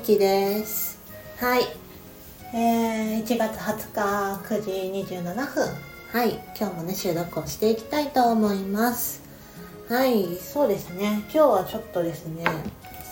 [0.00, 0.98] みきです。
[1.36, 1.64] はい。
[2.54, 5.68] えー、1月20日9時27分。
[6.10, 6.40] はい。
[6.58, 9.22] 今日もね収録をしていきたいと思います。
[9.90, 10.36] はい。
[10.36, 11.22] そうですね。
[11.24, 12.46] 今日はちょっとですね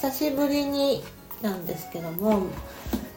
[0.00, 1.04] 久しぶりに
[1.42, 2.46] なんですけども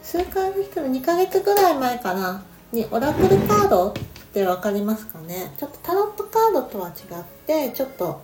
[0.02, 3.94] 数回の人2ヶ月ぐらい前かなにオラクルカードっ
[4.34, 5.54] て分かりますかね。
[5.56, 8.22] ちょっとタロットカードとは違ってちょっと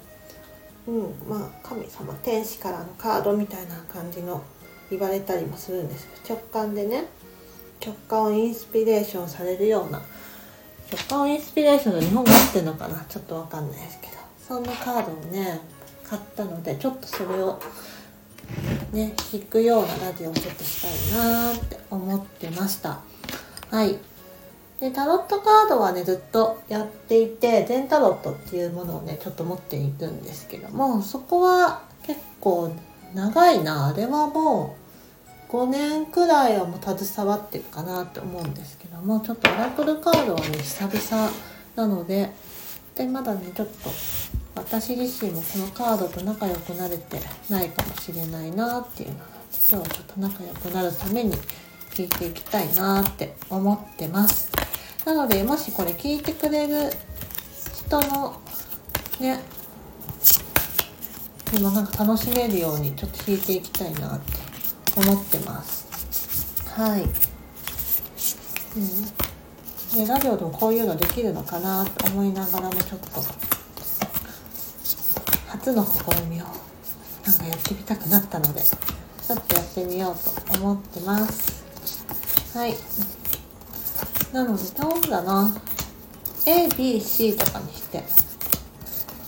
[0.87, 4.45] うんまあ神様天使からのカードみたいな感じの
[4.91, 7.05] 言われたりもするんです直感でね。
[7.85, 10.03] 直感をインスピレーションされるような。
[10.91, 13.05] 直感をインスピレーションの日本語合ってるのかな？
[13.09, 14.13] ちょっとわかんないですけど。
[14.47, 15.61] そんなカードをね
[16.05, 17.61] 買ったのでちょっとそれを
[18.93, 23.01] ね弾くようなラジオをちょっとしたいなーって思ってました。
[23.71, 23.99] はい。
[24.81, 32.73] でタロットカードはねずっとやっていて全タロットっていうものをねちょっと持っているんですけどもそこは結構
[33.15, 34.77] 長いなあれはも
[35.49, 41.31] う5年くらいはもう携わってるかなって思うんですけどもちょっとオラクルカードはね久々
[41.77, 42.31] なので
[42.95, 43.91] でまだねちょっと
[44.55, 49.25] 私自身もこのカードと仲良くなれてないかもしれないなっていうのが
[49.71, 51.33] 今日はちょっと仲良くなるために
[51.93, 54.51] 聞いていきたいなって思ってます。
[55.05, 56.91] なのでもしこれ聞いてくれる
[57.87, 58.41] 人の
[59.21, 59.41] ね
[61.53, 64.33] でもなんか楽しめるようにちょっと弾いていきたいなって
[64.97, 65.87] 思ってます。
[66.69, 67.05] はい、う
[68.81, 73.07] ん、でラジオでもこういうのできるのかなと思いながらもちょっと
[75.49, 80.17] 初の試みをなんかやってみたくなったのでちょっとやってみよう
[80.53, 81.65] と思ってます。
[82.57, 82.77] はい。
[84.33, 85.57] なのでどうだな。
[86.45, 88.05] ABC とかにして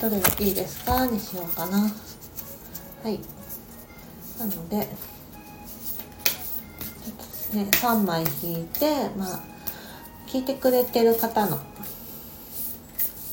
[0.00, 1.04] どれがいいですか？
[1.06, 1.90] にしようかな。
[3.02, 3.20] はい。
[4.38, 4.88] なのでね
[7.52, 9.40] 3枚引いてまあ
[10.26, 11.58] 聞いてくれてる方の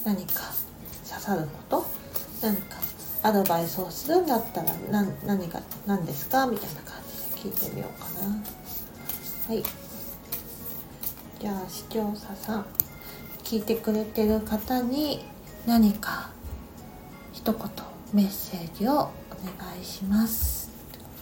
[0.06, 0.42] 何か
[1.08, 1.86] 刺さること
[2.42, 2.78] 何か
[3.24, 7.02] アドバイスをするんだったら何何が何ですかみたいな感
[7.36, 8.30] じで聞いてみようかな。
[9.48, 9.64] はい。
[11.40, 12.66] じゃあ視聴者さん
[13.44, 15.24] 聞いてくれてる方に
[15.66, 16.32] 何か
[17.32, 17.62] 一言
[18.14, 19.12] メッセージを
[19.42, 20.70] お願いします。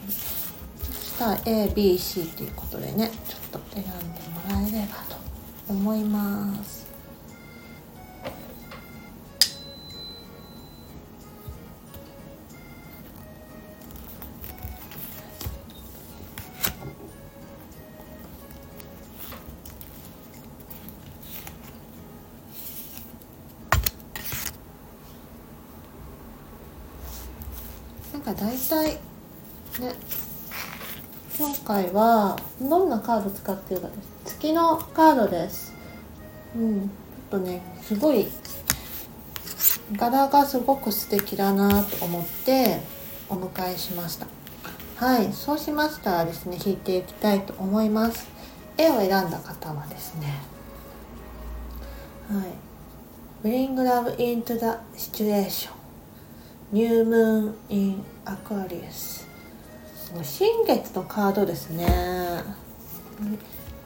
[0.08, 5.16] そしたら ABC ということでねちょっと選んでもらえればと
[5.70, 6.85] 思います。
[28.40, 29.00] 大体
[29.80, 29.96] ね。
[31.38, 34.00] 今回はどんなカード使ってるかです。
[34.38, 35.74] 月のカードです。
[36.56, 36.82] うん。
[36.82, 38.28] ちょっとねすごい
[39.98, 42.80] 柄がすごく素敵だなと思って
[43.30, 44.28] お迎えしました。
[44.96, 45.32] はい。
[45.34, 48.28] そうしましたらですね引いていきたいと思います。
[48.78, 50.34] 絵を選んだ方はですね
[52.30, 52.48] はい。
[53.48, 55.75] Bring love into the situation.
[56.72, 59.28] ニュームーン・イン・アクアリウス
[60.24, 61.88] 新月のカードですね。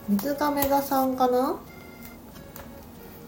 [0.07, 1.59] 水亀座さんかな？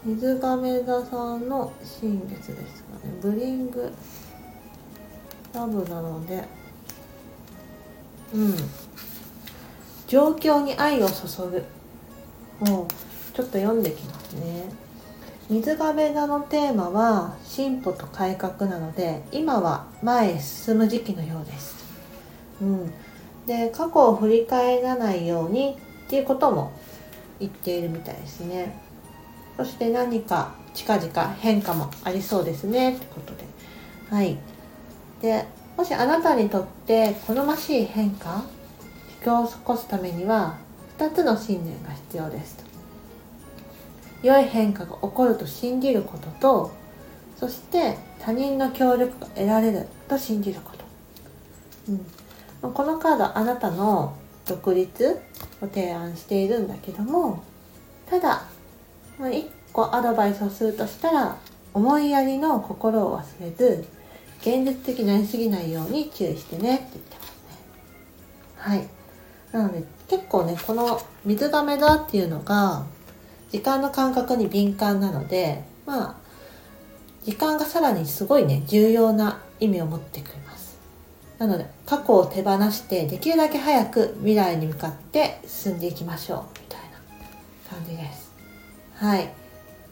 [0.04, 3.12] 水亀座さんの新月ですかね。
[3.20, 3.92] ブリング
[5.54, 6.44] ラブなので。
[8.34, 8.56] うん。
[10.08, 11.64] 状況に愛を注ぐ。
[12.60, 12.86] もう
[13.34, 14.64] ちょっと読んできますね。
[15.52, 21.76] 水亀座のテーマは進歩と改革なので今は前へ進む時期のようです。
[22.62, 22.92] うん、
[23.46, 25.76] で過去を振り返らないように
[26.06, 26.72] っていうことも
[27.38, 28.80] 言っているみたいですね。
[29.58, 33.44] そして何か近々変化もありそうですねってことで。
[34.08, 34.38] はい。
[35.20, 35.44] で
[35.76, 38.42] もしあなたにとって好ましい変化
[39.10, 40.56] 引き起こすためには
[40.96, 42.71] 2つの信念が必要ですと。
[44.22, 46.72] 良い変化が起こると信じることと
[47.36, 50.84] そして他人の協力が得られると信じること、
[52.62, 54.16] うん、このカードあなたの
[54.46, 55.20] 独立
[55.60, 57.42] を提案しているんだけども
[58.08, 58.44] ただ
[59.18, 61.36] 1個アドバイスをするとしたら
[61.74, 63.84] 思いやりの心を忘れず
[64.40, 67.58] 現実的になりすぎないように注意してねって言ってますね。
[68.56, 68.88] はい。
[69.52, 72.84] なので結構ねこの水亀座っていうのが
[73.52, 76.14] 時間の感覚に敏感なのでまあ
[77.22, 80.76] 時間がさらにすごいね重要な意味を持ってくれます。
[81.38, 86.58] なので過去を手放してできるだけ早く未来に向かって進んでいきましょう。
[86.58, 88.32] みたいな感じです。
[88.94, 89.32] はい。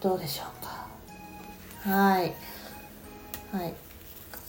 [0.00, 1.90] どうでしょうか。
[1.90, 2.32] はい。
[3.52, 3.74] はい。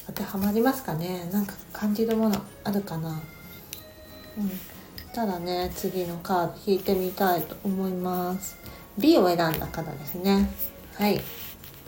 [0.07, 1.29] 当てはまりますかね。
[1.31, 3.09] なんか感じるものあるかな。
[3.09, 4.51] うん。
[5.13, 8.57] ただね次のカード引いてみたいと思います。
[8.97, 10.49] B を選んだ方ですね。
[10.95, 11.21] はい。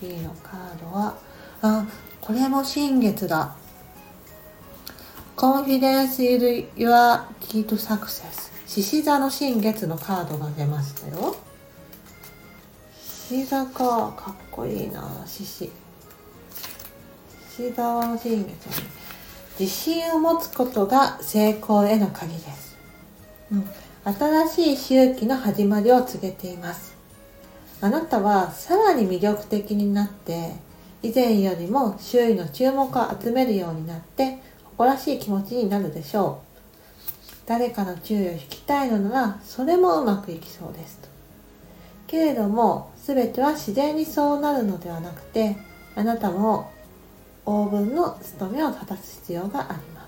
[0.01, 1.15] B のカードは
[1.61, 1.85] あ
[2.19, 3.55] これも新月だ。
[5.35, 8.51] Confidence in your key to success.
[8.67, 11.35] 獅子座の新月のカードが出ましたよ。
[13.29, 14.13] 獅子座か。
[14.15, 15.23] かっこいいな。
[15.25, 15.71] 獅子。
[17.55, 18.67] 獅子座の新月、
[19.59, 22.75] 自信を持つことが成功への鍵です、
[23.51, 23.69] うん、
[24.03, 26.92] 新しい周期の始まりを告げています。
[27.83, 30.53] あなたはさらに魅力的になって
[31.01, 36.53] 以前よりも周囲の注目を集めるようになって誇らしい気持ちになるでしょう。
[37.45, 40.99] 誰かの注意を引きたいのならそれもうまくいきそうです。
[40.99, 41.09] と
[42.07, 45.57] けれども全ては自然にそうなるのではなくて
[45.97, 46.71] あなたも
[47.45, 50.02] 応分の務めを果たす必要があります。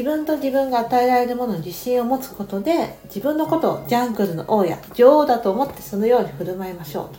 [0.00, 7.18] 自分と自分が与えられるものに自信を持つことで自分のことをジャングルの王や女王だと思ってそのように振る舞いましょうと。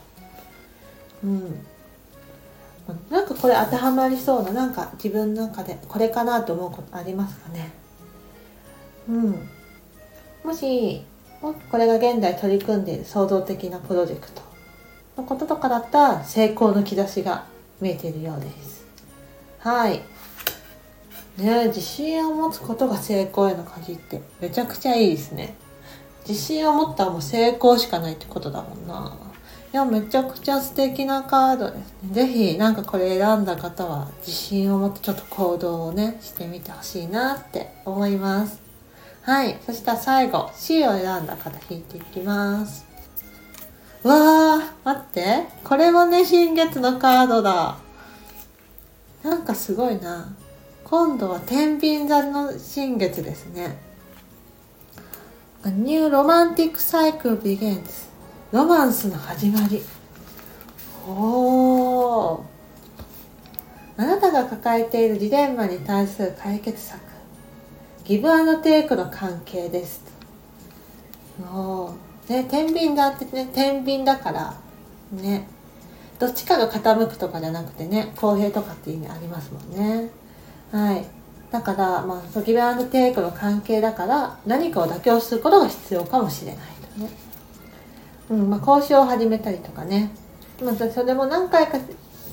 [1.26, 1.66] うん。
[3.12, 7.72] なんかこれ当てはまりそうななんか自分の中でこれかなと思うことありますかね。
[9.08, 9.50] うん。
[10.44, 11.06] もし
[11.40, 14.42] これが現代取り組んでいる創造的なプロジェクト
[15.18, 17.46] のこととかだったら成功の兆しが
[17.80, 18.84] 見えているようです。
[19.60, 20.02] はい。
[21.42, 25.56] ね自信を持つことが成功への鍵ってめちゃくちゃいいですね。
[26.28, 29.18] 自信を持ったらもう成功しかないってことだもんな。
[29.74, 32.10] いやめちゃくちゃ素敵なカードですね。
[32.12, 38.62] 是非なんかこれ選んだ方は自信を持ってちょっと行動をねしてみてほしいなって思います。
[39.24, 39.58] はい。
[39.66, 42.86] そしたら最後 C を選んだ方引いていきます。
[44.04, 45.46] わー待って。
[45.64, 47.78] これもね新月のカードだ。
[49.24, 50.36] なんかすごいな。
[50.92, 53.78] 今度は天秤座の新月ですね。
[55.66, 58.10] A new romantic cycle begins
[58.52, 59.82] ロマンスの始まり。
[61.08, 62.42] おー。
[63.96, 67.00] あなたが抱えているジレンマに対する解決策。
[68.04, 70.02] ギブアンドテイクの関係です。
[71.42, 71.94] お
[72.28, 74.60] ね天秤だってね天秤だから
[75.14, 75.48] ね。
[76.20, 80.10] どっちかが傾くとかじゃなくてね公平とかっていう意味ありますもんね。
[80.72, 81.06] はい。
[81.52, 86.62] だから、まあ、ギブアンドテイクの関係だから何かを妥協することが必要かもしれない
[86.96, 87.10] とね。
[88.30, 90.12] うんまあ、交渉を始めたりとかね、
[90.64, 91.78] まあ、それも何回か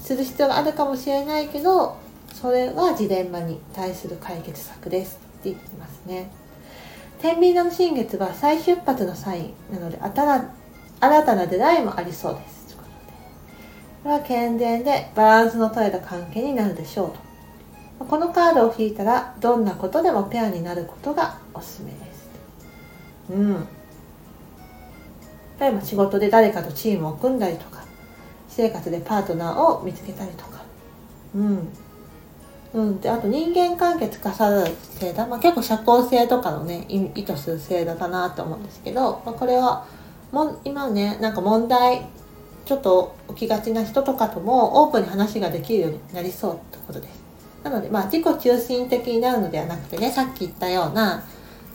[0.01, 1.97] する必要があるかもしれないけど
[2.33, 6.31] それはジレンマに対する解決策ですって言ってますね。
[7.21, 12.77] 天秤座の新月は再出発のサインなので新たな出会いもありそうです。
[14.05, 17.28] これは健全でバランスの取れた関係になるでしょうと。
[17.99, 22.31] このカードを引いたらどんなことでもペアになることがおすすめです。
[23.31, 23.69] うん。
[25.61, 27.85] 例えば仕事で誰かとチームを組んだりとか
[28.49, 30.63] 私生活でパートナーを見つけたりとか。
[31.35, 31.69] うん。
[32.75, 34.67] うん、であと人間関係司る
[35.01, 39.87] 星座、まあ、結構社交性とかのね意図する星座だなと思うんですけど、まあ、これは
[40.33, 42.07] も今ねなんか問題
[42.67, 47.28] ちょっと起きがちな人とかともオープンに話ができるようになりそうってことです。
[47.69, 51.25] なのでまあ自己中心的になるのではなくてねさっき言ったような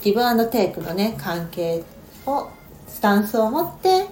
[0.01, 1.83] ギブアンドテイクのね関係
[2.25, 2.49] を
[2.87, 4.07] スタンスを持って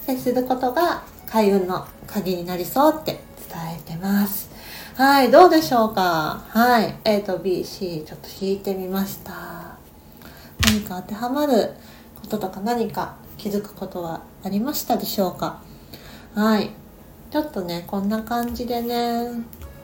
[0.00, 4.50] 接することが開運の鍵になりそうって伝えてます。
[4.94, 6.44] はい、どうでしょうか？
[6.48, 9.32] はい、A と B、C ちょっと引いてみました。
[10.66, 11.72] 何か当てはまる
[12.20, 15.62] こととか何か気づくことはありましたでしょうか？
[16.34, 16.70] はい。
[17.30, 19.28] ちょっとね、こんな感じでね、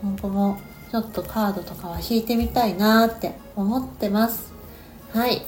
[0.02, 0.58] 僕も
[0.90, 4.52] ちょっとカードとかは引いてみたいなって思ってます。
[5.12, 5.42] はい。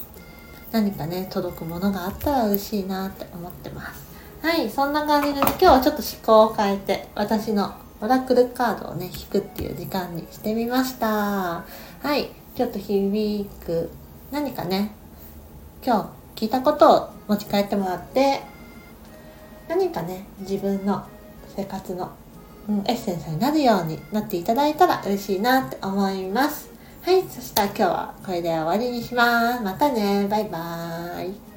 [0.72, 4.08] 何かね届くものがあったら嬉しいなって思ってます
[4.42, 11.64] はいそんな感じでね今日はちょっと思考を変えて私のオラクルカードをね引くっていう時間にしてみました
[12.02, 13.90] はいちょっと響く
[14.30, 14.92] 何かね
[15.84, 18.40] 今日聞いたことを持ち帰ってもらって
[19.68, 21.04] 何かね自分の
[21.56, 22.12] 生活の、
[22.68, 26.70] うん、エッセンスになるようになっていただいたら嬉しいなって思います
[27.02, 29.62] はい、そしたら今日はこれで終わりにします。
[29.62, 31.49] またね、バイバーイ。